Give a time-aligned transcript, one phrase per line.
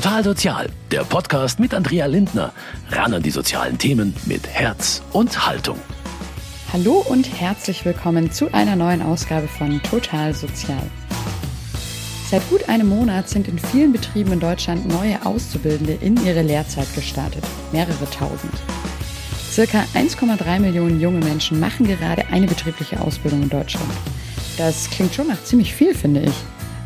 [0.00, 2.52] Total Sozial, der Podcast mit Andrea Lindner.
[2.88, 5.76] Ran an die sozialen Themen mit Herz und Haltung.
[6.72, 10.84] Hallo und herzlich willkommen zu einer neuen Ausgabe von Total Sozial.
[12.30, 16.94] Seit gut einem Monat sind in vielen Betrieben in Deutschland neue Auszubildende in ihre Lehrzeit
[16.94, 17.42] gestartet.
[17.72, 18.54] Mehrere tausend.
[19.50, 23.90] Circa 1,3 Millionen junge Menschen machen gerade eine betriebliche Ausbildung in Deutschland.
[24.58, 26.34] Das klingt schon nach ziemlich viel, finde ich.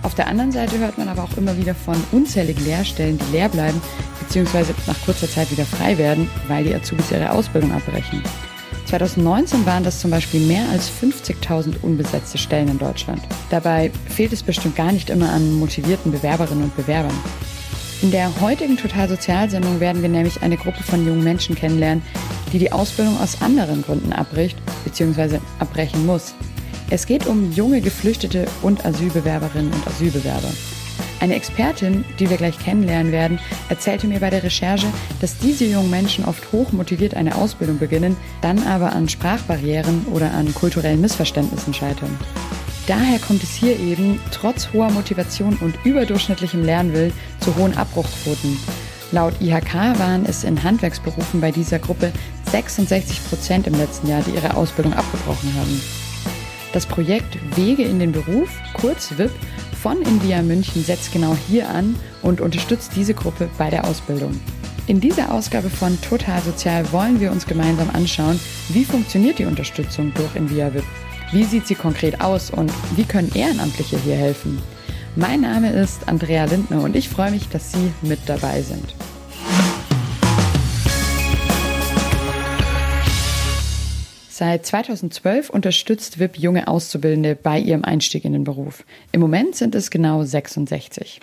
[0.03, 3.49] Auf der anderen Seite hört man aber auch immer wieder von unzähligen Lehrstellen, die leer
[3.49, 3.81] bleiben
[4.21, 4.73] bzw.
[4.87, 8.23] nach kurzer Zeit wieder frei werden, weil die Azubis ihre Ausbildung abbrechen.
[8.87, 13.23] 2019 waren das zum Beispiel mehr als 50.000 unbesetzte Stellen in Deutschland.
[13.49, 17.15] Dabei fehlt es bestimmt gar nicht immer an motivierten Bewerberinnen und Bewerbern.
[18.03, 22.03] In der heutigen Totalsozialsendung werden wir nämlich eine Gruppe von jungen Menschen kennenlernen,
[22.53, 25.39] die die Ausbildung aus anderen Gründen abbricht bzw.
[25.61, 26.35] abbrechen muss.
[26.93, 30.53] Es geht um junge Geflüchtete und Asylbewerberinnen und Asylbewerber.
[31.21, 33.39] Eine Expertin, die wir gleich kennenlernen werden,
[33.71, 34.89] erzählte mir bei der Recherche,
[35.23, 40.35] dass diese jungen Menschen oft hoch motiviert eine Ausbildung beginnen, dann aber an Sprachbarrieren oder
[40.35, 42.15] an kulturellen Missverständnissen scheitern.
[42.87, 48.59] Daher kommt es hier eben, trotz hoher Motivation und überdurchschnittlichem Lernwill, zu hohen Abbruchquoten.
[49.13, 52.13] Laut IHK waren es in Handwerksberufen bei dieser Gruppe
[52.51, 56.02] 66 Prozent im letzten Jahr, die ihre Ausbildung abgebrochen haben.
[56.73, 59.31] Das Projekt Wege in den Beruf, kurz WIP,
[59.83, 64.41] von Invia München setzt genau hier an und unterstützt diese Gruppe bei der Ausbildung.
[64.87, 70.15] In dieser Ausgabe von Total Sozial wollen wir uns gemeinsam anschauen, wie funktioniert die Unterstützung
[70.15, 70.85] durch Invia WIP,
[71.33, 74.59] wie sieht sie konkret aus und wie können Ehrenamtliche hier helfen.
[75.15, 78.95] Mein Name ist Andrea Lindner und ich freue mich, dass Sie mit dabei sind.
[84.43, 88.85] Seit 2012 unterstützt WIP junge Auszubildende bei ihrem Einstieg in den Beruf.
[89.13, 91.21] Im Moment sind es genau 66.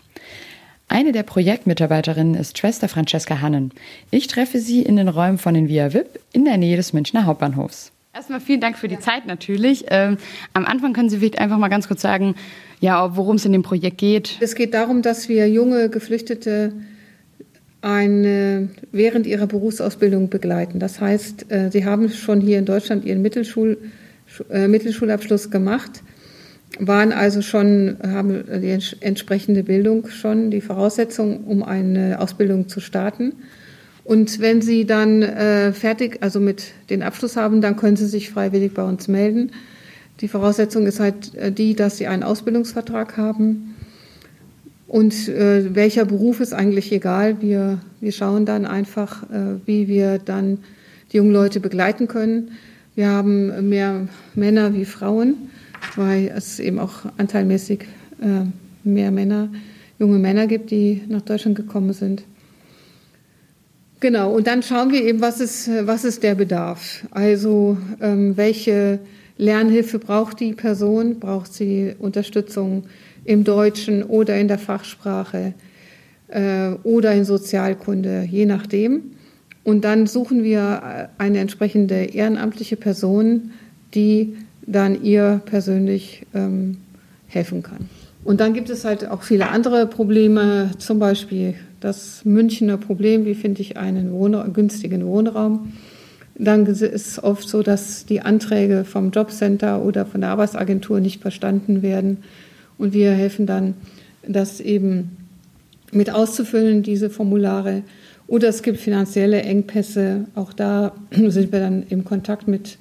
[0.87, 3.73] Eine der Projektmitarbeiterinnen ist Schwester Francesca Hannen.
[4.09, 7.25] Ich treffe sie in den Räumen von den Via WIP in der Nähe des Münchner
[7.25, 7.91] Hauptbahnhofs.
[8.13, 9.87] Erstmal vielen Dank für die Zeit natürlich.
[9.89, 10.17] Ähm,
[10.53, 12.35] am Anfang können Sie vielleicht einfach mal ganz kurz sagen,
[12.79, 14.37] ja, worum es in dem Projekt geht.
[14.39, 16.71] Es geht darum, dass wir junge Geflüchtete
[17.81, 20.79] eine, während ihrer Berufsausbildung begleiten.
[20.79, 23.77] Das heißt, äh, sie haben schon hier in Deutschland ihren Mittelschul,
[24.49, 26.03] äh, Mittelschulabschluss gemacht,
[26.77, 33.33] waren also schon, haben die entsprechende Bildung schon, die Voraussetzung, um eine Ausbildung zu starten.
[34.03, 38.29] Und wenn sie dann äh, fertig, also mit den Abschluss haben, dann können sie sich
[38.29, 39.51] freiwillig bei uns melden.
[40.21, 43.68] Die Voraussetzung ist halt die, dass sie einen Ausbildungsvertrag haben
[44.89, 47.41] und äh, welcher Beruf ist eigentlich egal.
[47.41, 50.57] Wir, wir schauen dann einfach, äh, wie wir dann
[51.11, 52.51] die jungen Leute begleiten können.
[52.95, 55.35] Wir haben mehr Männer wie Frauen,
[55.95, 57.81] weil es eben auch anteilmäßig
[58.19, 58.45] äh,
[58.83, 59.49] mehr Männer,
[59.99, 62.23] junge Männer gibt, die nach Deutschland gekommen sind.
[63.99, 67.05] Genau, und dann schauen wir eben, was ist, was ist der Bedarf?
[67.11, 68.99] Also ähm, welche
[69.37, 71.19] Lernhilfe braucht die Person?
[71.19, 72.85] Braucht sie Unterstützung?
[73.29, 75.53] Im Deutschen oder in der Fachsprache
[76.29, 79.11] äh, oder in Sozialkunde, je nachdem.
[79.63, 83.51] Und dann suchen wir eine entsprechende ehrenamtliche Person,
[83.93, 84.35] die
[84.65, 86.77] dann ihr persönlich ähm,
[87.27, 87.87] helfen kann.
[88.23, 93.35] Und dann gibt es halt auch viele andere Probleme, zum Beispiel das Münchner Problem, wie
[93.35, 95.73] finde ich einen Wohn günstigen Wohnraum.
[96.35, 101.21] Dann ist es oft so, dass die Anträge vom Jobcenter oder von der Arbeitsagentur nicht
[101.21, 102.23] verstanden werden.
[102.79, 103.75] Und wir helfen dann,
[104.27, 105.17] das eben
[105.91, 107.83] mit auszufüllen, diese Formulare.
[108.25, 110.25] Oder es gibt finanzielle Engpässe.
[110.33, 112.77] Auch da sind wir dann im Kontakt mit,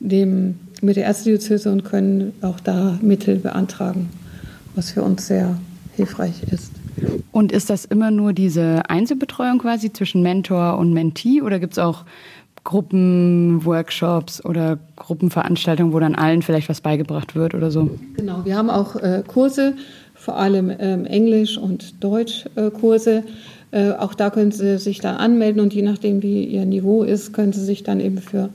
[0.00, 4.08] dem, mit der Ärztediözese und können auch da Mittel beantragen,
[4.74, 5.58] was für uns sehr
[5.96, 6.70] hilfreich ist.
[7.32, 11.78] Und ist das immer nur diese Einzelbetreuung quasi zwischen Mentor und Mentee oder gibt es
[11.78, 12.04] auch
[12.64, 17.90] Gruppenworkshops oder Gruppenveranstaltungen, wo dann allen vielleicht was beigebracht wird oder so?
[18.16, 19.74] Genau, wir haben auch äh, Kurse,
[20.14, 23.24] vor allem ähm, Englisch- und Deutschkurse.
[23.70, 27.32] Äh, auch da können Sie sich dann anmelden und je nachdem, wie Ihr Niveau ist,
[27.34, 28.48] können Sie sich dann eben für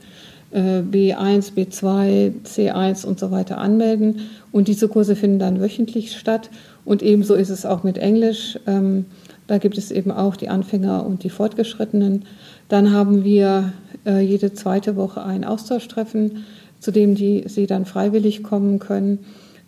[0.50, 4.22] äh, B1, B2, C1 und so weiter anmelden.
[4.50, 6.50] Und diese Kurse finden dann wöchentlich statt.
[6.84, 8.58] Und ebenso ist es auch mit Englisch.
[8.66, 9.04] Ähm,
[9.46, 12.24] da gibt es eben auch die Anfänger und die Fortgeschrittenen.
[12.70, 13.72] Dann haben wir
[14.06, 16.44] äh, jede zweite Woche ein Austauschtreffen,
[16.78, 19.18] zu dem die, sie dann freiwillig kommen können.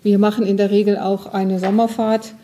[0.04, 2.34] Wir machen in der Regel auch eine Sommerfahrt,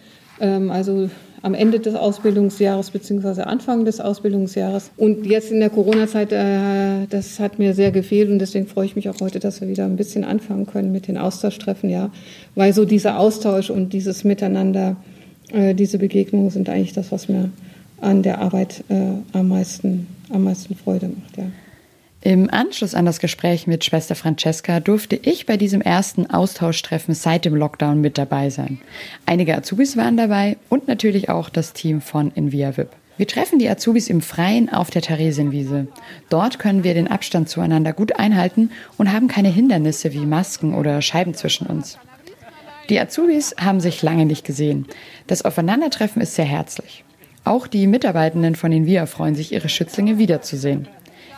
[0.41, 1.09] ähm, also
[1.43, 3.43] am Ende des Ausbildungsjahres bzw.
[3.43, 4.91] Anfang des Ausbildungsjahres.
[4.97, 8.97] Und jetzt in der Corona-Zeit, äh, das hat mir sehr gefehlt und deswegen freue ich
[8.97, 12.11] mich auch heute, dass wir wieder ein bisschen anfangen können mit den Austauschtreffen, ja,
[12.57, 14.97] weil so dieser Austausch und dieses Miteinander,
[15.53, 17.51] äh, diese Begegnungen sind eigentlich das, was mir
[18.01, 21.37] an der Arbeit äh, am, meisten, am meisten Freude macht.
[21.37, 21.45] Ja.
[22.21, 27.45] Im Anschluss an das Gespräch mit Schwester Francesca durfte ich bei diesem ersten Austauschtreffen seit
[27.45, 28.81] dem Lockdown mit dabei sein.
[29.25, 32.73] Einige Azubis waren dabei und natürlich auch das Team von Invia.
[33.17, 35.87] Wir treffen die Azubis im Freien auf der Theresienwiese.
[36.29, 41.01] Dort können wir den Abstand zueinander gut einhalten und haben keine Hindernisse wie Masken oder
[41.03, 41.99] Scheiben zwischen uns.
[42.89, 44.87] Die Azubis haben sich lange nicht gesehen.
[45.29, 47.05] Das Aufeinandertreffen ist sehr herzlich.
[47.49, 50.87] Auch die Mitarbeitenden von den VIA freuen sich, ihre Schützlinge wiederzusehen.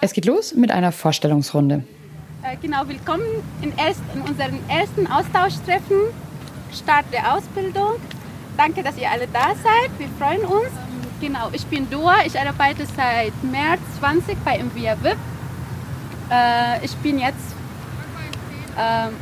[0.01, 1.85] Es geht los mit einer Vorstellungsrunde.
[2.43, 3.23] Äh, genau, willkommen
[3.63, 5.99] in, erst, in unserem ersten Austauschtreffen,
[6.75, 7.93] Start der Ausbildung.
[8.57, 9.99] Danke, dass ihr alle da seid.
[9.99, 10.73] Wir freuen uns.
[11.21, 12.17] Genau, ich bin Dua.
[12.27, 15.17] Ich arbeite seit März 20 bei MVIA VIP.
[16.29, 17.55] Äh, ich bin jetzt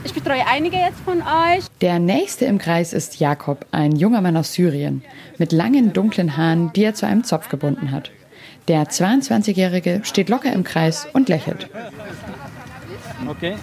[0.04, 1.64] ich betreue einige jetzt von euch.
[1.80, 5.02] Der nächste im Kreis ist Jakob, ein junger Mann aus Syrien,
[5.38, 8.10] mit langen dunklen Haaren, die er zu einem Zopf gebunden hat.
[8.68, 11.68] Der 22-Jährige steht locker im Kreis und lächelt.
[13.26, 13.56] Okay.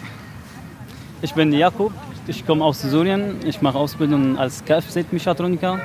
[1.21, 1.91] Ich bin Jakob,
[2.27, 3.35] ich komme aus Syrien.
[3.45, 5.79] Ich mache Ausbildung als Kfz-Mechatroniker.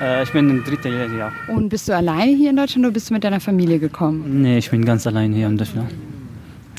[0.00, 1.32] Äh, ich bin im dritten Jahr.
[1.48, 4.40] Und bist du alleine hier in Deutschland oder bist du mit deiner Familie gekommen?
[4.42, 5.90] Nee, ich bin ganz allein hier in Deutschland.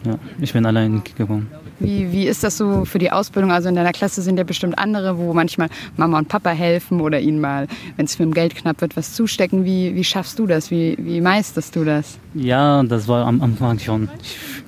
[0.04, 1.48] Ja, ich bin allein gekommen.
[1.80, 3.52] Wie, wie ist das so für die Ausbildung?
[3.52, 7.20] Also in deiner Klasse sind ja bestimmt andere, wo manchmal Mama und Papa helfen oder
[7.20, 7.68] ihnen mal,
[7.98, 9.66] wenn es mit dem Geld knapp wird, was zustecken.
[9.66, 10.72] Wie, wie schaffst du das?
[10.72, 12.18] Wie, wie meisterst du das?
[12.34, 14.10] Ja, das war am Anfang schon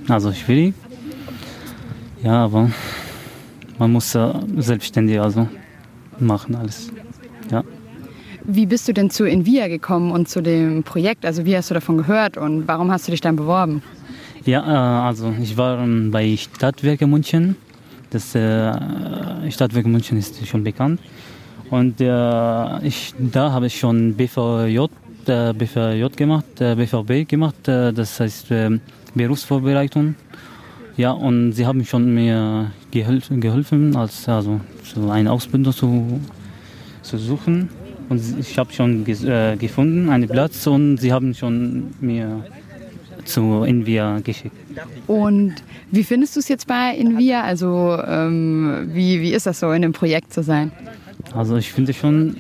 [0.07, 0.73] also schwierig.
[2.23, 2.71] Ja, aber
[3.77, 5.47] man muss äh, selbstständig also
[6.19, 6.91] machen alles.
[7.51, 7.63] Ja.
[8.43, 11.25] Wie bist du denn zu Invia gekommen und zu dem Projekt?
[11.25, 13.81] Also wie hast du davon gehört und warum hast du dich dann beworben?
[14.45, 17.56] Ja, äh, also ich war ähm, bei Stadtwerke München.
[18.12, 18.71] Das äh,
[19.50, 21.00] Stadtwerke München ist schon bekannt.
[21.71, 24.86] Und äh, ich, da habe ich schon BVJ,
[25.25, 28.80] BVJ gemacht, BVB gemacht, das heißt äh,
[29.15, 30.13] Berufsvorbereitung.
[30.95, 36.21] Ja, und sie haben schon mir geholfen, als also so eine Ausbildung zu,
[37.01, 37.69] zu suchen.
[38.09, 42.45] Und ich habe schon gefunden einen Platz und sie haben schon mir
[43.25, 44.56] zu Invia geschickt.
[45.07, 45.56] Und
[45.92, 47.44] wie findest du es jetzt bei Invia?
[47.44, 50.72] Also ähm, wie, wie ist das so, in dem Projekt zu sein?
[51.33, 52.36] Also ich finde schon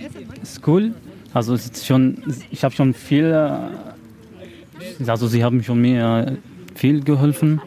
[0.65, 0.93] cool.
[1.33, 2.17] Also es ist schon,
[2.49, 6.37] ich habe schon viel, äh, also sie haben schon mir
[6.75, 7.61] viel geholfen.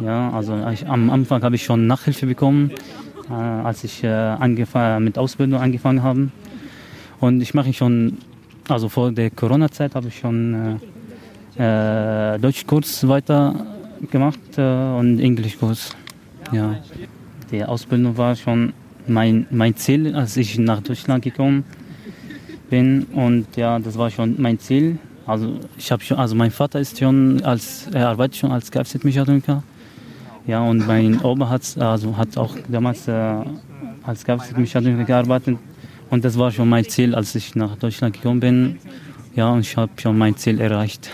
[0.00, 2.70] Ja, also ich, am Anfang habe ich schon Nachhilfe bekommen,
[3.28, 6.28] äh, als ich äh, mit Ausbildung angefangen habe.
[7.20, 8.18] Und ich mache schon,
[8.68, 10.93] also vor der Corona-Zeit habe ich schon äh,
[11.58, 13.54] äh, Deutschkurs weiter
[14.10, 14.62] gemacht äh,
[14.98, 15.96] und Englischkurs.
[16.52, 16.76] Ja.
[17.50, 18.72] Die Ausbildung war schon
[19.06, 21.64] mein, mein Ziel, als ich nach Deutschland gekommen
[22.70, 23.04] bin.
[23.12, 24.98] Und ja, das war schon mein Ziel.
[25.26, 29.62] Also ich schon, also mein Vater ist schon als, er arbeitet schon als Kfz-Mechatroniker.
[30.46, 33.12] Ja, und mein Opa hat, also hat auch damals äh,
[34.02, 35.58] als Kfz-Mechatroniker gearbeitet.
[36.10, 38.78] Und das war schon mein Ziel, als ich nach Deutschland gekommen bin.
[39.34, 41.10] Ja, und ich habe schon mein Ziel erreicht.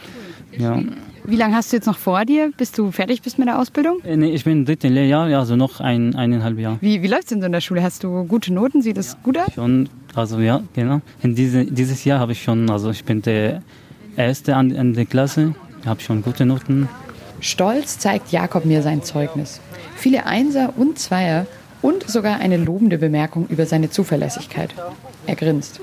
[0.58, 0.80] ja.
[1.24, 4.00] Wie lange hast du jetzt noch vor dir, bis du fertig bist mit der Ausbildung?
[4.04, 6.78] Äh, nee, ich bin im dritten Lehrjahr, also noch ein, eineinhalb Jahre.
[6.80, 7.82] Wie, wie läuft es denn so in der Schule?
[7.82, 8.82] Hast du gute Noten?
[8.82, 9.54] Sieht das gut aus?
[9.54, 11.00] Schon, also ja, genau.
[11.22, 13.62] In diese, dieses Jahr habe ich schon, also ich bin der
[14.16, 15.54] Erste an, an der Klasse,
[15.86, 16.88] habe schon gute Noten.
[17.38, 19.60] Stolz zeigt Jakob mir sein Zeugnis.
[19.94, 21.46] Viele Einser und Zweier
[21.82, 24.74] und sogar eine lobende Bemerkung über seine Zuverlässigkeit.
[25.26, 25.80] Er grinst.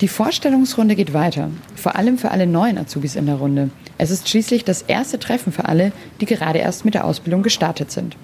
[0.00, 3.68] Die Vorstellungsrunde geht weiter, vor allem für alle neuen Azubis in der Runde.
[3.98, 5.92] Es ist schließlich das erste Treffen für alle,
[6.22, 8.16] die gerade erst mit der Ausbildung gestartet sind.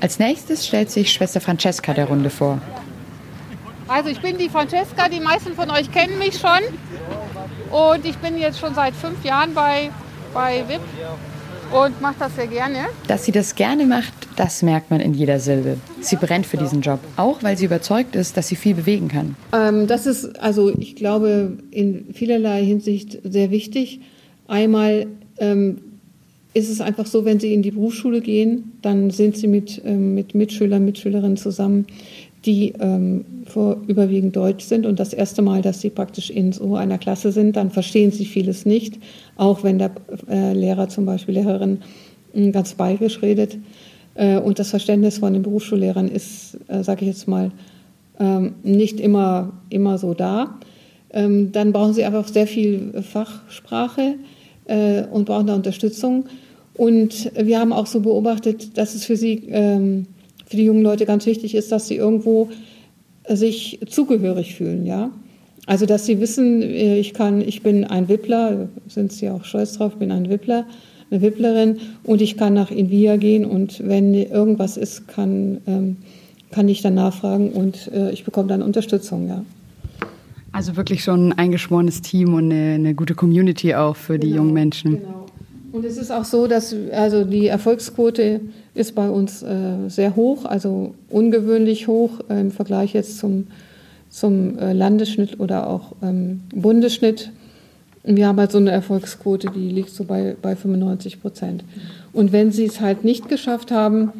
[0.00, 2.60] Als nächstes stellt sich Schwester Francesca der Runde vor.
[3.86, 6.60] Also ich bin die Francesca, die meisten von euch kennen mich schon.
[7.70, 9.90] Und ich bin jetzt schon seit fünf Jahren bei,
[10.34, 10.80] bei VIP
[11.72, 12.86] und mache das sehr gerne.
[13.06, 15.76] Dass sie das gerne macht, das merkt man in jeder Silbe.
[16.00, 19.36] Sie brennt für diesen Job, auch weil sie überzeugt ist, dass sie viel bewegen kann.
[19.52, 24.00] Ähm, das ist, also ich glaube, in vielerlei Hinsicht sehr wichtig.
[24.46, 25.06] Einmal
[25.38, 25.78] ähm,
[26.54, 30.14] ist es einfach so, wenn Sie in die Berufsschule gehen, dann sind Sie mit, ähm,
[30.14, 31.86] mit Mitschülern, Mitschülerinnen zusammen,
[32.44, 34.86] die ähm, vor überwiegend Deutsch sind.
[34.86, 38.24] Und das erste Mal, dass sie praktisch in so einer Klasse sind, dann verstehen sie
[38.24, 38.98] vieles nicht,
[39.36, 39.90] auch wenn der
[40.28, 41.78] äh, Lehrer zum Beispiel, Lehrerin
[42.52, 43.58] ganz bayerisch redet.
[44.14, 47.50] Äh, und das Verständnis von den Berufsschullehrern ist, äh, sage ich jetzt mal,
[48.20, 50.58] ähm, nicht immer, immer so da.
[51.10, 54.16] Ähm, dann brauchen sie einfach sehr viel Fachsprache
[54.66, 56.26] äh, und brauchen da Unterstützung.
[56.74, 60.06] Und wir haben auch so beobachtet, dass es für sie ähm,
[60.48, 62.48] für die jungen Leute ganz wichtig ist, dass sie irgendwo
[63.28, 65.10] sich zugehörig fühlen, ja.
[65.66, 69.74] Also, dass sie wissen, äh, ich kann, ich bin ein Wippler, sind sie auch stolz
[69.74, 70.64] drauf, bin ein Wippler,
[71.10, 75.96] eine Wipplerin und ich kann nach Invia gehen und wenn irgendwas ist, kann, ähm,
[76.50, 79.44] kann ich dann nachfragen und äh, ich bekomme dann Unterstützung, ja.
[80.52, 84.38] Also wirklich schon ein eingeschworenes Team und eine, eine gute Community auch für die genau,
[84.38, 84.90] jungen Menschen.
[84.92, 85.26] Genau.
[85.70, 88.40] Und es ist auch so, dass also die Erfolgsquote
[88.74, 93.48] ist bei uns äh, sehr hoch, also ungewöhnlich hoch äh, im Vergleich jetzt zum,
[94.08, 97.32] zum äh, Landesschnitt oder auch ähm, Bundesschnitt.
[98.04, 101.64] Wir haben halt so eine Erfolgsquote, die liegt so bei, bei 95 Prozent.
[102.14, 104.12] Und wenn sie es halt nicht geschafft haben,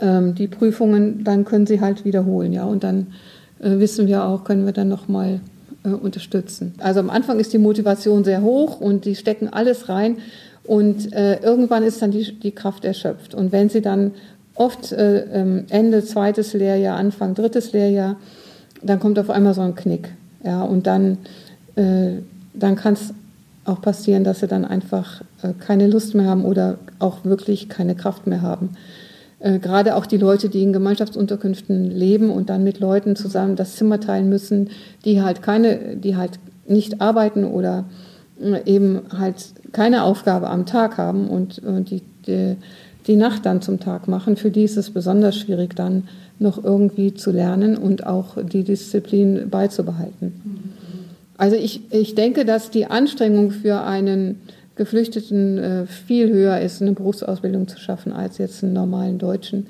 [0.00, 2.64] ähm, die Prüfungen, dann können sie halt wiederholen, ja.
[2.64, 3.08] Und dann
[3.60, 5.40] äh, wissen wir auch, können wir dann nochmal
[5.84, 6.74] äh, unterstützen.
[6.78, 10.16] Also am Anfang ist die Motivation sehr hoch und die stecken alles rein
[10.68, 13.34] und äh, irgendwann ist dann die, die Kraft erschöpft.
[13.34, 14.12] Und wenn sie dann
[14.54, 18.16] oft äh, ähm, Ende zweites Lehrjahr, Anfang drittes Lehrjahr,
[18.82, 20.10] dann kommt auf einmal so ein Knick.
[20.44, 21.16] Ja, und dann,
[21.74, 22.18] äh,
[22.52, 23.14] dann kann es
[23.64, 27.94] auch passieren, dass sie dann einfach äh, keine Lust mehr haben oder auch wirklich keine
[27.94, 28.76] Kraft mehr haben.
[29.38, 33.76] Äh, gerade auch die Leute, die in Gemeinschaftsunterkünften leben und dann mit Leuten zusammen das
[33.76, 34.68] Zimmer teilen müssen,
[35.06, 37.86] die halt keine, die halt nicht arbeiten oder
[38.66, 42.56] eben halt keine Aufgabe am Tag haben und, und die, die,
[43.06, 47.14] die Nacht dann zum Tag machen, für die ist es besonders schwierig, dann noch irgendwie
[47.14, 50.74] zu lernen und auch die Disziplin beizubehalten.
[51.36, 54.40] Also ich, ich denke, dass die Anstrengung für einen
[54.76, 59.66] Geflüchteten äh, viel höher ist, eine Berufsausbildung zu schaffen, als jetzt einen normalen Deutschen,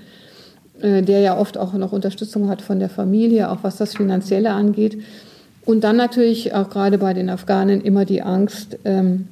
[0.80, 4.50] äh, der ja oft auch noch Unterstützung hat von der Familie, auch was das Finanzielle
[4.50, 5.02] angeht.
[5.68, 9.28] Und dann natürlich auch gerade bei den Afghanen immer die Angst, ähm,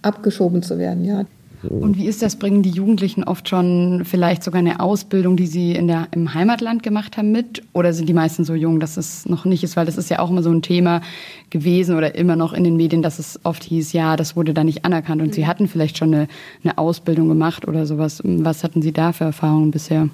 [0.00, 1.04] abgeschoben zu werden.
[1.04, 1.26] Ja.
[1.68, 2.36] Und wie ist das?
[2.36, 6.82] Bringen die Jugendlichen oft schon vielleicht sogar eine Ausbildung, die sie in der, im Heimatland
[6.82, 7.62] gemacht haben, mit?
[7.74, 9.76] Oder sind die meisten so jung, dass es noch nicht ist?
[9.76, 11.02] Weil das ist ja auch immer so ein Thema
[11.50, 14.64] gewesen oder immer noch in den Medien, dass es oft hieß, ja, das wurde da
[14.64, 16.28] nicht anerkannt und sie hatten vielleicht schon eine,
[16.64, 18.22] eine Ausbildung gemacht oder sowas.
[18.24, 20.08] Was hatten Sie da für Erfahrungen bisher?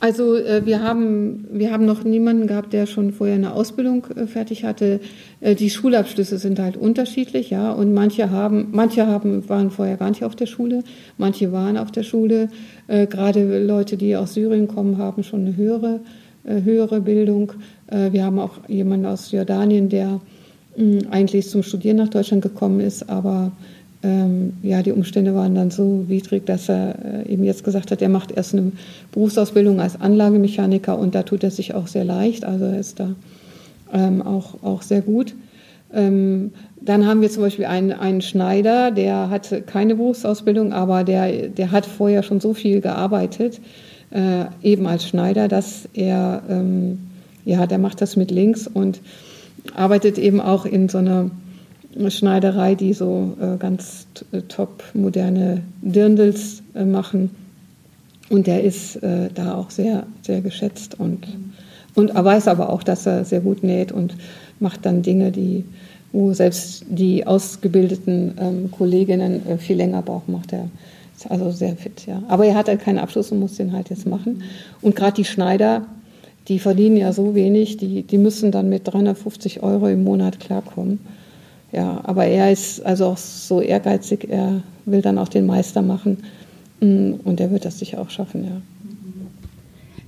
[0.00, 4.26] Also äh, wir, haben, wir haben noch niemanden gehabt, der schon vorher eine Ausbildung äh,
[4.26, 5.00] fertig hatte.
[5.40, 7.72] Äh, die Schulabschlüsse sind halt unterschiedlich, ja.
[7.72, 10.82] Und manche haben, manche haben, waren vorher gar nicht auf der Schule,
[11.16, 12.48] manche waren auf der Schule.
[12.86, 16.00] Gerade Leute, die aus Syrien kommen, haben schon eine höhere,
[16.44, 17.52] höhere Bildung.
[17.88, 20.20] Wir haben auch jemanden aus Jordanien, der
[21.10, 23.52] eigentlich zum Studieren nach Deutschland gekommen ist, aber
[24.04, 28.02] ähm, ja, die Umstände waren dann so widrig, dass er äh, eben jetzt gesagt hat,
[28.02, 28.72] er macht erst eine
[29.12, 33.14] Berufsausbildung als Anlagemechaniker und da tut er sich auch sehr leicht, also er ist da
[33.92, 35.34] ähm, auch, auch sehr gut.
[35.92, 41.48] Ähm, dann haben wir zum Beispiel einen, einen Schneider, der hat keine Berufsausbildung, aber der,
[41.48, 43.60] der hat vorher schon so viel gearbeitet,
[44.10, 46.98] äh, eben als Schneider, dass er, ähm,
[47.46, 49.00] ja, der macht das mit links und
[49.74, 51.30] arbeitet eben auch in so einer
[52.08, 57.30] Schneiderei, die so äh, ganz äh, top moderne Dirndls äh, machen.
[58.30, 61.26] Und der ist äh, da auch sehr, sehr geschätzt und,
[61.94, 64.16] und er weiß aber auch, dass er sehr gut näht und
[64.60, 65.64] macht dann Dinge, die,
[66.12, 70.68] wo selbst die ausgebildeten ähm, Kolleginnen äh, viel länger brauchen, macht er.
[71.16, 72.22] Ist also sehr fit, ja.
[72.28, 74.42] Aber er hat halt keinen Abschluss und muss den halt jetzt machen.
[74.80, 75.86] Und gerade die Schneider,
[76.48, 80.98] die verdienen ja so wenig, die, die müssen dann mit 350 Euro im Monat klarkommen.
[81.74, 86.18] Ja, aber er ist also auch so ehrgeizig, er will dann auch den Meister machen
[86.80, 88.60] mm, und er wird das sicher auch schaffen, ja.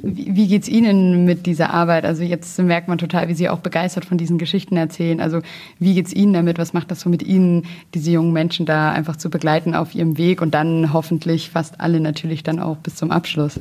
[0.02, 2.04] Wie, wie geht es Ihnen mit dieser Arbeit?
[2.04, 5.20] Also jetzt merkt man total, wie Sie auch begeistert von diesen Geschichten erzählen.
[5.20, 5.40] Also
[5.80, 6.58] wie geht es Ihnen damit?
[6.58, 10.18] Was macht das so mit Ihnen, diese jungen Menschen da einfach zu begleiten auf ihrem
[10.18, 13.58] Weg und dann hoffentlich fast alle natürlich dann auch bis zum Abschluss?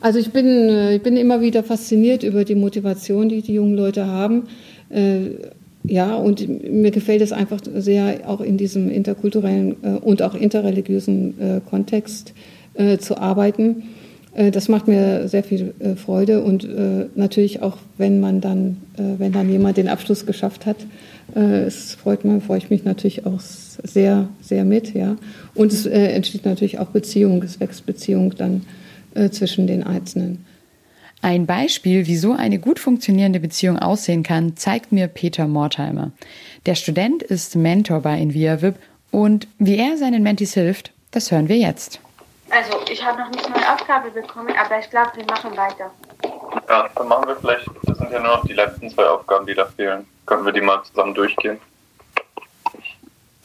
[0.00, 3.74] Also ich bin, äh, ich bin immer wieder fasziniert über die Motivation, die die jungen
[3.74, 4.48] Leute haben.
[5.84, 11.40] Ja, und mir gefällt es einfach sehr, auch in diesem interkulturellen äh, und auch interreligiösen
[11.40, 12.34] äh, Kontext
[12.74, 13.84] äh, zu arbeiten.
[14.32, 16.64] Das macht mir sehr viel Freude und
[17.16, 20.76] natürlich auch, wenn man dann, wenn dann jemand den Abschluss geschafft hat,
[21.34, 25.16] es freut man, freue ich mich natürlich auch sehr, sehr mit, ja.
[25.56, 28.62] Und es entsteht natürlich auch Beziehung, es wächst Beziehung dann
[29.32, 30.44] zwischen den Einzelnen.
[31.22, 36.12] Ein Beispiel, wie so eine gut funktionierende Beziehung aussehen kann, zeigt mir Peter Mortheimer.
[36.64, 38.76] Der Student ist Mentor bei InviaVip
[39.10, 42.00] und wie er seinen Mentis hilft, das hören wir jetzt.
[42.48, 45.90] Also, ich habe noch nicht eine neue Aufgabe bekommen, aber ich glaube, wir machen weiter.
[46.68, 49.54] Ja, dann machen wir vielleicht, das sind ja nur noch die letzten zwei Aufgaben, die
[49.54, 50.06] da fehlen.
[50.24, 51.58] Können wir die mal zusammen durchgehen?
[52.78, 52.96] Ich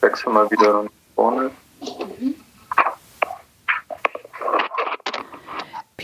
[0.01, 1.51] wechsle mal wieder nach vorne.
[1.81, 2.35] Mhm.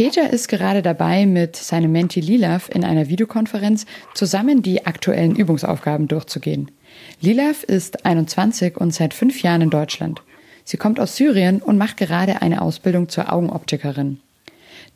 [0.04, 6.08] Peter ist gerade dabei, mit seinem Menti Lilav in einer Videokonferenz zusammen die aktuellen Übungsaufgaben
[6.08, 6.72] durchzugehen.
[7.20, 10.24] Lilav ist 21 und seit fünf Jahren in Deutschland.
[10.64, 14.20] Sie kommt aus Syrien und macht gerade eine Ausbildung zur Augenoptikerin.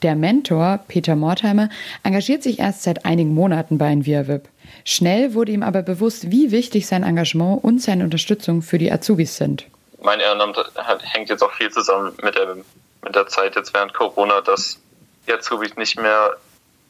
[0.02, 1.70] Der Mentor, Peter Mortheimer,
[2.02, 4.50] engagiert sich erst seit einigen Monaten bei Enviavip.
[4.86, 9.38] Schnell wurde ihm aber bewusst, wie wichtig sein Engagement und seine Unterstützung für die Azubis
[9.38, 9.68] sind.
[10.02, 10.58] Mein Ehrenamt
[11.14, 12.56] hängt jetzt auch viel zusammen mit der,
[13.04, 14.80] mit der Zeit jetzt während Corona, dass
[15.28, 16.38] die Azubis nicht mehr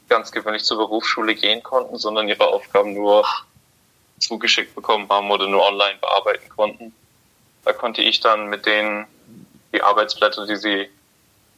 [0.09, 3.25] ganz gewöhnlich zur Berufsschule gehen konnten, sondern ihre Aufgaben nur
[4.19, 6.93] zugeschickt bekommen haben oder nur online bearbeiten konnten.
[7.63, 9.07] Da konnte ich dann mit denen
[9.73, 10.89] die Arbeitsblätter, die sie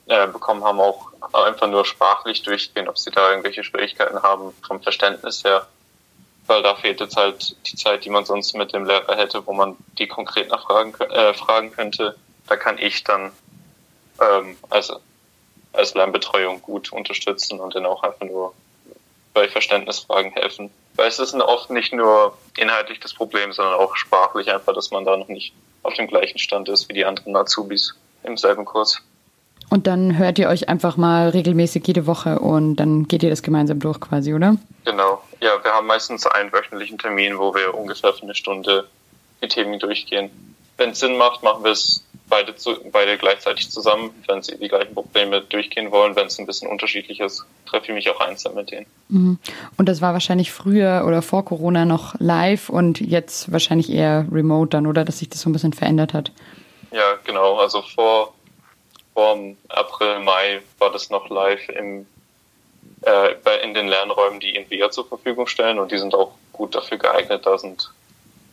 [0.08, 4.82] äh, bekommen haben, auch einfach nur sprachlich durchgehen, ob sie da irgendwelche Schwierigkeiten haben vom
[4.82, 5.68] Verständnis her.
[6.48, 9.52] Weil da fehlt jetzt halt die Zeit, die man sonst mit dem Lehrer hätte, wo
[9.52, 12.16] man die konkret nachfragen äh, fragen könnte.
[12.48, 13.34] Da kann ich dann
[14.22, 14.94] ähm, als,
[15.74, 18.54] als Lernbetreuung gut unterstützen und dann auch einfach nur
[19.34, 20.72] bei Verständnisfragen helfen.
[20.96, 25.06] Weil es ist oft nicht nur inhaltlich das Problem, sondern auch sprachlich einfach, dass man
[25.06, 29.02] da noch nicht auf dem gleichen Stand ist wie die anderen Azubis im selben Kurs.
[29.70, 33.44] Und dann hört ihr euch einfach mal regelmäßig jede Woche und dann geht ihr das
[33.44, 34.56] gemeinsam durch quasi, oder?
[34.86, 35.22] Genau.
[35.42, 38.88] Ja, wir haben meistens einen wöchentlichen Termin, wo wir ungefähr für eine Stunde
[39.42, 40.32] die Themen durchgehen.
[40.78, 44.68] Wenn es Sinn macht, machen wir es beide, zu, beide gleichzeitig zusammen, wenn sie die
[44.68, 46.16] gleichen Probleme durchgehen wollen.
[46.16, 48.86] Wenn es ein bisschen unterschiedlich ist, treffe ich mich auch einzeln mit denen.
[49.10, 49.40] Mhm.
[49.78, 54.70] Und das war wahrscheinlich früher oder vor Corona noch live und jetzt wahrscheinlich eher remote
[54.70, 55.06] dann, oder?
[55.06, 56.32] Dass sich das so ein bisschen verändert hat.
[56.92, 57.58] Ja, genau.
[57.58, 58.34] Also vor
[59.18, 59.36] vor
[59.70, 62.06] April, Mai war das noch live im,
[63.02, 67.00] äh, in den Lernräumen, die Invia zur Verfügung stellen und die sind auch gut dafür
[67.00, 67.44] geeignet.
[67.44, 67.92] Da sind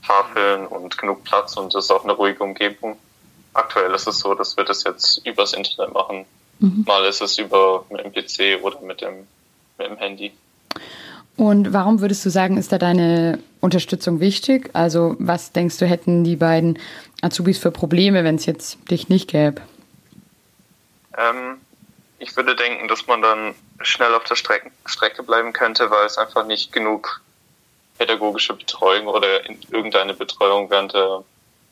[0.06, 2.96] Tafeln und genug Platz und es ist auch eine ruhige Umgebung.
[3.54, 6.26] Aktuell ist es so, dass wir das jetzt übers Internet machen.
[6.58, 6.84] Mhm.
[6.86, 9.26] Mal ist es über mit dem PC oder mit dem,
[9.78, 10.32] mit dem Handy.
[11.36, 14.70] Und warum würdest du sagen, ist da deine Unterstützung wichtig?
[14.72, 16.78] Also was denkst du, hätten die beiden
[17.22, 19.60] Azubis für Probleme, wenn es jetzt dich nicht gäbe?
[21.18, 21.58] Ähm,
[22.18, 26.18] ich würde denken, dass man dann schnell auf der Strecke, Strecke bleiben könnte, weil es
[26.18, 27.20] einfach nicht genug
[27.98, 31.24] pädagogische Betreuung oder irgendeine Betreuung während der,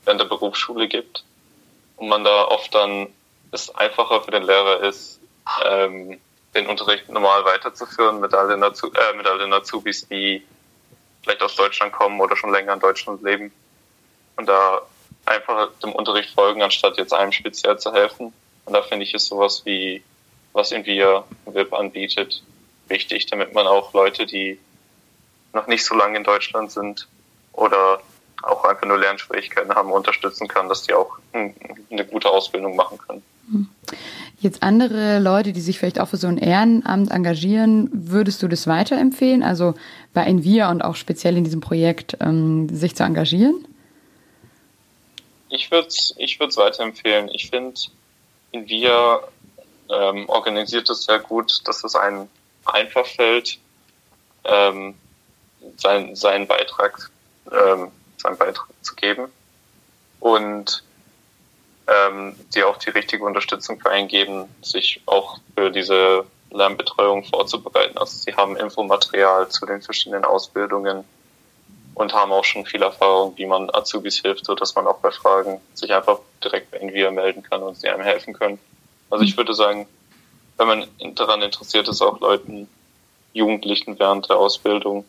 [0.04, 1.24] während der Berufsschule gibt.
[1.96, 3.08] Und man da oft dann
[3.52, 5.20] es einfacher für den Lehrer ist,
[5.64, 6.18] ähm,
[6.54, 10.44] den Unterricht normal weiterzuführen mit all, den Azu äh, mit all den Azubis, die
[11.22, 13.52] vielleicht aus Deutschland kommen oder schon länger in Deutschland leben.
[14.36, 14.82] Und da
[15.24, 18.32] einfach dem Unterricht folgen, anstatt jetzt einem speziell zu helfen.
[18.64, 20.02] Und da finde ich ist sowas wie,
[20.52, 22.42] was Envia Web anbietet,
[22.88, 24.58] wichtig, damit man auch Leute, die
[25.52, 27.06] noch nicht so lange in Deutschland sind
[27.52, 28.00] oder
[28.42, 33.22] auch einfach nur Lernschwierigkeiten haben, unterstützen kann, dass die auch eine gute Ausbildung machen können.
[34.40, 38.66] Jetzt andere Leute, die sich vielleicht auch für so ein Ehrenamt engagieren, würdest du das
[38.66, 39.42] weiterempfehlen?
[39.42, 39.74] Also
[40.14, 43.66] bei Envia und auch speziell in diesem Projekt ähm, sich zu engagieren?
[45.48, 47.28] Ich würde es ich weiterempfehlen.
[47.32, 47.78] Ich finde,
[48.52, 49.20] wir
[49.90, 52.28] ähm, organisiert es sehr gut, dass es einem
[52.64, 53.58] einfach fällt,
[54.44, 54.94] ähm,
[55.76, 57.10] sein, seinen Beitrag,
[57.50, 57.88] ähm,
[58.22, 59.28] seinen Beitrag zu geben
[60.20, 60.84] und
[61.88, 67.98] ähm, die auch die richtige Unterstützung für einen geben, sich auch für diese Lernbetreuung vorzubereiten.
[67.98, 71.04] Also sie haben Infomaterial zu den verschiedenen Ausbildungen
[71.94, 75.10] und haben auch schon viel Erfahrung, wie man Azubis hilft, so dass man auch bei
[75.10, 78.58] Fragen sich einfach direkt bei Envia melden kann und sie einem helfen können.
[79.10, 79.86] Also ich würde sagen,
[80.56, 82.68] wenn man daran interessiert ist, auch Leuten,
[83.34, 85.04] Jugendlichen während der Ausbildung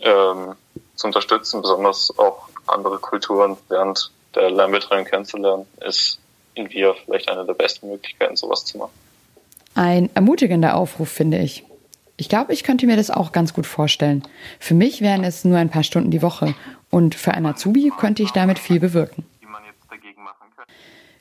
[0.00, 0.54] ähm,
[0.94, 6.18] zu unterstützen, besonders auch andere Kulturen während der Lernbetreuung kennenzulernen, ist
[6.54, 8.92] Envia vielleicht eine der besten Möglichkeiten, sowas zu machen.
[9.74, 11.64] Ein ermutigender Aufruf, finde ich.
[12.16, 14.22] Ich glaube, ich könnte mir das auch ganz gut vorstellen.
[14.60, 16.54] Für mich wären es nur ein paar Stunden die Woche
[16.90, 19.26] und für einen Azubi könnte ich damit viel bewirken.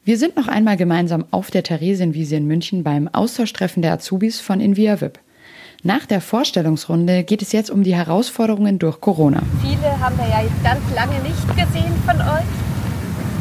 [0.06, 4.60] Wir sind noch einmal gemeinsam auf der Theresienwiese in München beim Austauschtreffen der Azubis von
[4.60, 5.18] Inviavip.
[5.86, 9.43] Nach der Vorstellungsrunde geht es jetzt um die Herausforderungen durch Corona.
[9.62, 12.48] Viele haben wir ja jetzt ganz lange nicht gesehen von euch.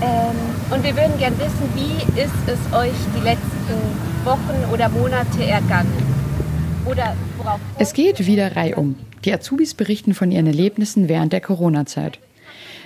[0.02, 5.44] Ähm, und wir würden gerne wissen, wie ist es euch die letzten Wochen oder Monate
[5.44, 5.92] ergangen?
[6.85, 8.96] Oder worauf es geht wieder reihum.
[9.24, 12.18] Die Azubis berichten von ihren Erlebnissen während der Corona-Zeit.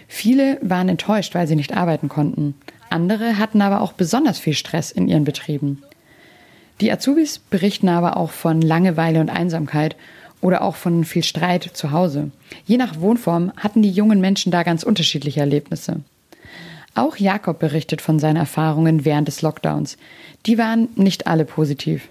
[0.07, 2.57] Viele waren enttäuscht, weil sie nicht arbeiten konnten.
[2.91, 5.83] Andere hatten aber auch besonders viel Stress in ihren Betrieben.
[6.81, 9.97] Die Azubis berichten aber auch von Langeweile und Einsamkeit
[10.41, 12.31] oder auch von viel Streit zu Hause.
[12.67, 16.01] Je nach Wohnform hatten die jungen Menschen da ganz unterschiedliche Erlebnisse.
[16.95, 19.97] Auch Jakob berichtet von seinen Erfahrungen während des Lockdowns.
[20.47, 22.09] Die waren nicht alle positiv.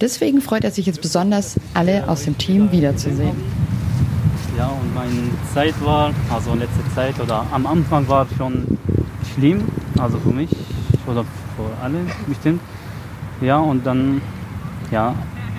[0.00, 3.36] Deswegen freut er sich jetzt besonders, alle aus dem Team wiederzusehen.
[4.58, 8.78] Ja, und meine Zeit war, also letzte Zeit oder am Anfang war schon
[9.34, 9.64] schlimm,
[9.98, 10.50] also für mich
[11.06, 12.60] oder für alle bestimmt.
[13.40, 14.22] Ja, und dann,
[14.90, 15.14] ja,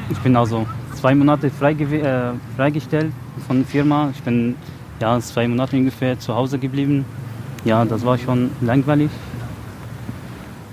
[0.09, 3.11] ich bin also zwei Monate freige äh, freigestellt
[3.45, 4.09] von der Firma.
[4.13, 4.55] Ich bin
[4.99, 7.05] ja zwei Monate ungefähr zu Hause geblieben.
[7.65, 9.11] Ja, das war schon langweilig.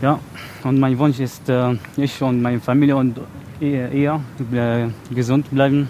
[0.01, 0.19] Ja,
[0.63, 3.21] und mein Wunsch ist, äh, ich und meine Familie und
[3.61, 4.21] eher
[4.53, 5.89] äh, gesund bleiben.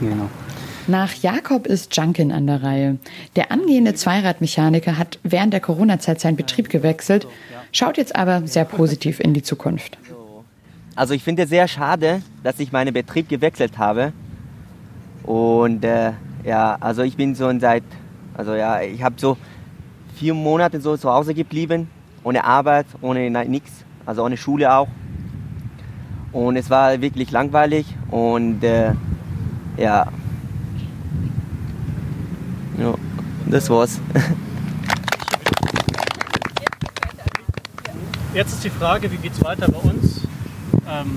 [0.00, 0.30] Genau.
[0.86, 2.98] Nach Jakob ist Junkin an der Reihe.
[3.36, 7.26] Der angehende Zweiradmechaniker hat während der Corona-Zeit seinen Betrieb gewechselt,
[7.72, 9.98] schaut jetzt aber sehr positiv in die Zukunft.
[10.96, 14.12] Also ich finde es sehr schade, dass ich meinen Betrieb gewechselt habe.
[15.22, 16.12] Und äh,
[16.44, 17.84] ja, also ich bin so seit,
[18.34, 19.36] also ja, ich habe so
[20.16, 21.88] vier Monate so zu Hause geblieben,
[22.24, 24.88] ohne Arbeit, ohne nichts, also ohne Schule auch.
[26.32, 28.92] Und es war wirklich langweilig und äh,
[29.76, 30.06] ja,
[32.78, 32.94] ja,
[33.46, 34.00] das war's.
[38.34, 40.20] Jetzt ist die Frage, wie geht es weiter bei uns?
[40.88, 41.16] Ähm,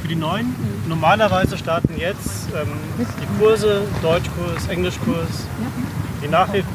[0.00, 0.54] für die Neuen.
[0.86, 5.46] Normalerweise starten jetzt ähm, die Kurse, Deutschkurs, Englischkurs,
[6.22, 6.68] die Nachhilfe.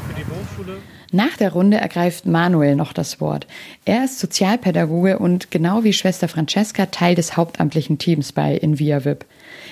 [1.12, 3.48] Nach der Runde ergreift Manuel noch das Wort.
[3.84, 9.24] Er ist Sozialpädagoge und genau wie Schwester Francesca Teil des hauptamtlichen Teams bei InViaVip.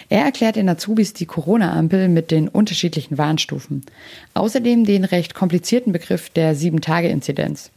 [0.09, 3.87] Er erklärt den Azubis die Corona-Ampel mit den unterschiedlichen Warnstufen.
[4.35, 7.71] Außerdem den recht komplizierten Begriff der Sieben-Tage-Inzidenz.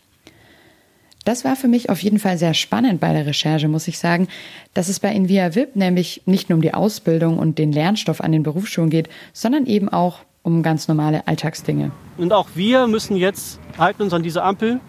[1.24, 4.28] Das war für mich auf jeden Fall sehr spannend bei der Recherche, muss ich sagen,
[4.74, 8.32] dass es bei Invia VIP nämlich nicht nur um die Ausbildung und den Lernstoff an
[8.32, 11.92] den Berufsschulen geht, sondern eben auch um ganz normale Alltagsdinge.
[12.18, 14.80] Und auch wir müssen jetzt halten uns an diese Ampel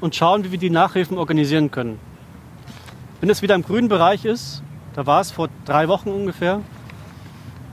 [0.00, 1.98] und schauen, wie wir die Nachhilfen organisieren können.
[3.20, 4.62] Wenn es wieder im grünen Bereich ist,
[4.94, 6.60] da war es vor drei Wochen ungefähr,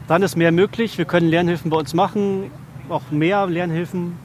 [0.07, 0.97] dann ist mehr möglich.
[0.97, 2.51] Wir können Lernhilfen bei uns machen,
[2.89, 4.17] auch mehr Lernhilfen.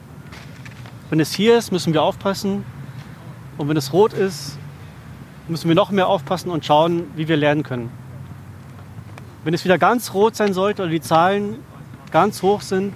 [1.09, 2.65] Wenn es hier ist, müssen wir aufpassen.
[3.57, 4.57] Und wenn es rot ist,
[5.47, 7.91] müssen wir noch mehr aufpassen und schauen, wie wir lernen können.
[9.43, 11.57] Wenn es wieder ganz rot sein sollte oder die Zahlen
[12.13, 12.93] ganz hoch sind,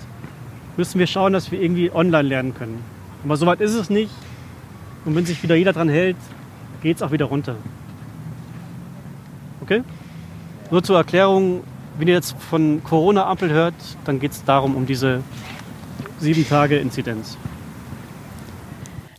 [0.78, 2.82] müssen wir schauen, dass wir irgendwie online lernen können.
[3.26, 4.12] Aber soweit ist es nicht.
[5.04, 6.16] Und wenn sich wieder jeder dran hält,
[6.82, 7.56] geht es auch wieder runter.
[9.62, 9.84] Okay?
[10.70, 11.64] Nur zur Erklärung,
[11.98, 13.74] wenn ihr jetzt von Corona-Ampel hört,
[14.06, 15.24] dann geht es darum, um diese
[16.20, 17.38] sieben Tage Inzidenz.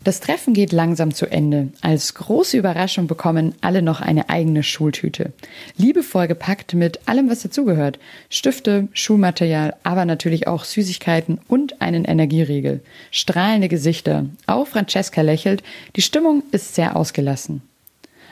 [0.09, 1.68] Das Treffen geht langsam zu Ende.
[1.83, 5.35] Als große Überraschung bekommen alle noch eine eigene Schultüte.
[5.77, 7.99] Liebevoll gepackt mit allem, was dazugehört.
[8.31, 12.81] Stifte, Schulmaterial, aber natürlich auch Süßigkeiten und einen Energieriegel.
[13.11, 14.25] Strahlende Gesichter.
[14.47, 15.62] Auch Francesca lächelt.
[15.94, 17.61] Die Stimmung ist sehr ausgelassen.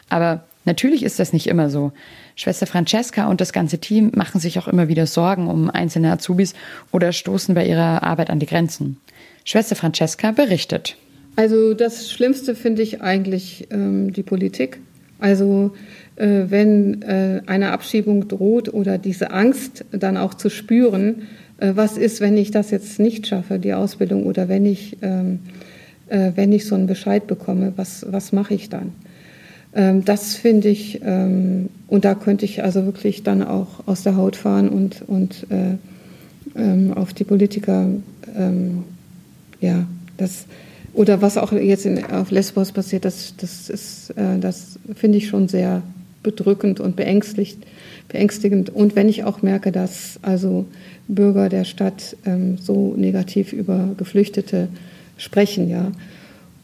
[0.08, 1.92] Aber natürlich ist das nicht immer so.
[2.36, 6.54] Schwester Francesca und das ganze Team machen sich auch immer wieder Sorgen um einzelne Azubis
[6.90, 8.98] oder stoßen bei ihrer Arbeit an die Grenzen.
[9.44, 10.96] Schwester Francesca berichtet.
[11.36, 14.80] Also das Schlimmste finde ich eigentlich ähm, die Politik.
[15.18, 15.72] Also
[16.16, 21.22] äh, wenn äh, eine Abschiebung droht oder diese Angst dann auch zu spüren,
[21.58, 25.40] äh, was ist, wenn ich das jetzt nicht schaffe, die Ausbildung, oder wenn ich, ähm,
[26.08, 28.92] äh, wenn ich so einen Bescheid bekomme, was, was mache ich dann?
[29.74, 34.16] Ähm, das finde ich, ähm, und da könnte ich also wirklich dann auch aus der
[34.16, 35.76] Haut fahren und, und äh,
[36.58, 37.88] ähm, auf die Politiker,
[38.36, 38.84] ähm,
[39.60, 40.46] ja, das
[40.96, 45.46] oder was auch jetzt in, auf Lesbos passiert, das, das, äh, das finde ich schon
[45.46, 45.82] sehr
[46.22, 47.58] bedrückend und beängstigt,
[48.08, 48.70] beängstigend.
[48.70, 50.64] Und wenn ich auch merke, dass also
[51.06, 54.68] Bürger der Stadt ähm, so negativ über Geflüchtete
[55.18, 55.92] sprechen, ja.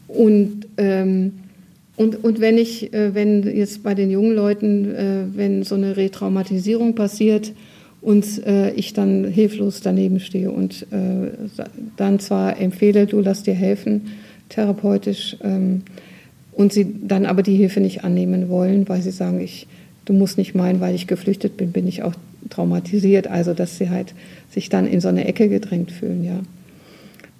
[0.07, 1.33] Und, ähm,
[1.95, 5.95] und, und wenn ich, äh, wenn jetzt bei den jungen Leuten, äh, wenn so eine
[5.95, 7.53] Retraumatisierung passiert
[8.01, 11.29] und äh, ich dann hilflos daneben stehe und äh,
[11.97, 14.01] dann zwar empfehle, du lass dir helfen,
[14.53, 15.83] therapeutisch, ähm,
[16.55, 19.67] und sie dann aber die Hilfe nicht annehmen wollen, weil sie sagen, ich,
[20.05, 22.13] du musst nicht meinen, weil ich geflüchtet bin, bin ich auch
[22.49, 23.27] traumatisiert.
[23.27, 24.13] Also dass sie halt
[24.51, 26.39] sich dann in so eine Ecke gedrängt fühlen, ja.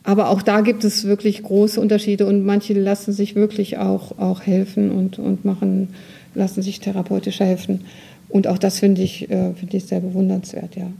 [0.06, 4.42] Aber auch da gibt es wirklich große Unterschiede und manche lassen sich wirklich auch, auch
[4.42, 5.90] helfen und, und machen,
[6.36, 7.86] lassen sich therapeutisch helfen.
[8.28, 10.92] Und auch das finde ich, äh, finde ich sehr bewundernswert, ja.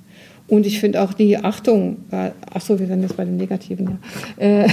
[0.48, 3.98] Und ich finde auch die Achtung, äh, ach so, wir sind jetzt bei den Negativen,
[4.38, 4.46] ja.
[4.46, 4.68] Äh,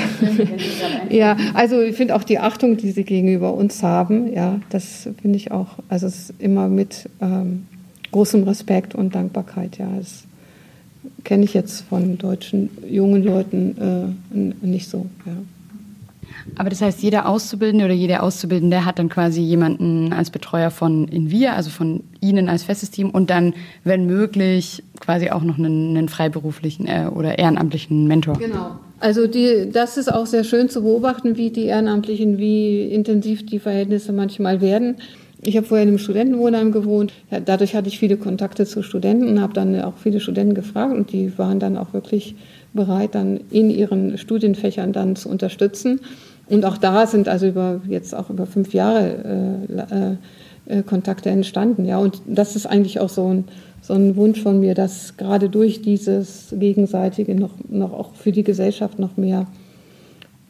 [1.11, 5.37] ja, also ich finde auch die Achtung, die sie gegenüber uns haben, ja, das finde
[5.37, 7.67] ich auch, also es ist immer mit ähm,
[8.11, 9.89] großem Respekt und Dankbarkeit, ja.
[9.97, 10.25] Das
[11.25, 15.33] kenne ich jetzt von deutschen jungen Leuten äh, nicht so, ja.
[16.57, 21.09] Aber das heißt, jeder Auszubildende oder jede Auszubildende hat dann quasi jemanden als Betreuer von
[21.09, 25.97] Invia, also von Ihnen als festes Team und dann, wenn möglich, quasi auch noch einen,
[25.97, 28.39] einen freiberuflichen äh, oder ehrenamtlichen Mentor.
[28.39, 28.77] Genau.
[29.01, 33.59] Also die, das ist auch sehr schön zu beobachten, wie die Ehrenamtlichen, wie intensiv die
[33.59, 34.97] Verhältnisse manchmal werden.
[35.43, 37.13] Ich habe vorher in einem Studentenwohnheim gewohnt.
[37.31, 40.95] Ja, dadurch hatte ich viele Kontakte zu Studenten und habe dann auch viele Studenten gefragt
[40.95, 42.35] und die waren dann auch wirklich
[42.75, 46.01] bereit, dann in ihren Studienfächern dann zu unterstützen.
[46.49, 50.19] Und auch da sind also über jetzt auch über fünf Jahre
[50.67, 51.87] äh, äh, Kontakte entstanden.
[51.87, 53.45] Ja, und das ist eigentlich auch so ein,
[53.81, 58.45] so ein Wunsch von mir, dass gerade durch dieses Gegenseitige noch, noch auch für die
[58.45, 59.47] Gesellschaft noch mehr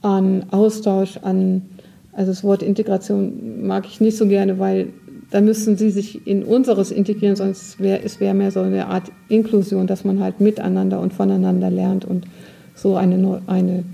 [0.02, 1.62] an Austausch, an
[2.12, 4.88] also das Wort Integration mag ich nicht so gerne, weil
[5.30, 9.12] da müssen sie sich in unseres integrieren, sonst wäre es wäre mehr so eine Art
[9.28, 12.26] Inklusion, dass man halt miteinander und voneinander lernt und
[12.74, 13.84] so eine, eine,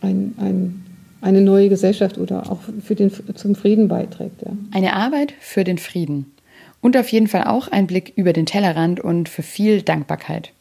[0.00, 0.84] ein, ein,
[1.20, 4.42] eine neue Gesellschaft oder auch für den, zum Frieden beiträgt.
[4.42, 4.52] Ja.
[4.72, 6.32] Eine Arbeit für den Frieden.
[6.80, 10.52] Und auf jeden Fall auch ein Blick über den Tellerrand und für viel Dankbarkeit.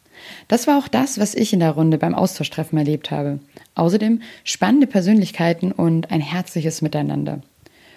[0.48, 3.40] Das war auch das, was ich in der Runde beim Austauschtreffen erlebt habe.
[3.76, 7.42] Außerdem spannende Persönlichkeiten und ein herzliches Miteinander.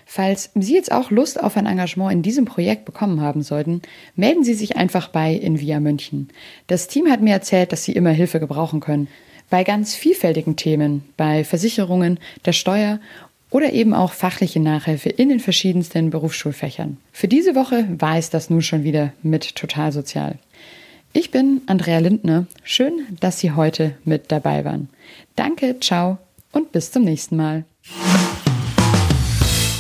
[0.07, 3.83] Falls Sie jetzt auch Lust auf ein Engagement in diesem Projekt bekommen haben sollten,
[4.17, 6.29] melden Sie sich einfach bei Invia München.
[6.67, 9.09] Das Team hat mir erzählt, dass Sie immer Hilfe gebrauchen können.
[9.51, 13.01] Bei ganz vielfältigen Themen, bei Versicherungen, der Steuer
[13.51, 16.97] oder eben auch fachliche Nachhilfe in den verschiedensten Berufsschulfächern.
[17.13, 20.39] Für diese Woche war es das nun schon wieder mit Total Sozial.
[21.17, 22.49] Ich bin Andrea Lindner.
[22.65, 24.89] Schön, dass Sie heute mit dabei waren.
[25.37, 26.19] Danke, ciao
[26.51, 27.65] und bis zum nächsten Mal.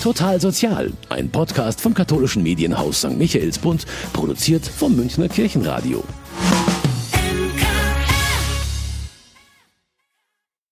[0.00, 3.18] Total Sozial, ein Podcast vom katholischen Medienhaus St.
[3.18, 6.04] Michaelsbund, produziert vom Münchner Kirchenradio.